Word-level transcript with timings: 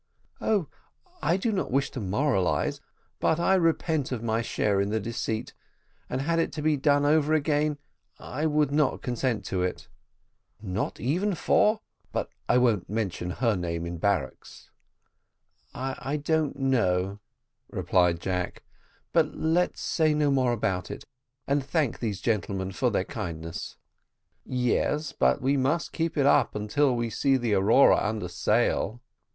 "Oh, 0.41 0.67
I 1.21 1.37
do 1.37 1.51
not 1.51 1.69
wish 1.69 1.91
to 1.91 1.99
moralise 1.99 2.81
but 3.19 3.39
I 3.39 3.53
repent 3.53 4.11
of 4.11 4.23
my 4.23 4.41
share 4.41 4.81
in 4.81 4.89
the 4.89 4.99
deceit; 4.99 5.53
and 6.09 6.21
had 6.21 6.39
it 6.39 6.51
to 6.53 6.63
be 6.63 6.75
done 6.75 7.05
over 7.05 7.35
again 7.35 7.77
I 8.17 8.47
would 8.47 8.71
not 8.71 9.03
consent 9.03 9.45
to 9.45 9.61
it." 9.61 9.89
"Not 10.59 10.99
even 10.99 11.35
for? 11.35 11.81
but 12.11 12.31
I 12.49 12.57
won't 12.57 12.89
mention 12.89 13.29
her 13.29 13.55
name 13.55 13.85
in 13.85 13.99
barracks." 13.99 14.71
"I 15.75 16.17
don't 16.17 16.57
know," 16.57 17.19
replied 17.69 18.19
Jack; 18.19 18.63
"but 19.13 19.35
let's 19.35 19.81
say 19.81 20.15
no 20.15 20.31
more 20.31 20.51
about 20.51 20.89
it, 20.89 21.05
and 21.45 21.63
thank 21.63 21.99
these 21.99 22.21
gentlemen 22.21 22.71
for 22.71 22.89
their 22.89 23.03
kindness." 23.05 23.77
"Yes, 24.47 25.11
but 25.11 25.43
we 25.43 25.57
must 25.57 25.93
keep 25.93 26.17
it 26.17 26.25
up 26.25 26.55
until 26.55 26.95
we 26.95 27.11
see 27.11 27.37
the 27.37 27.53
Aurora 27.53 27.97
under 27.97 28.25
all 28.25 28.29
sail." 28.29 29.01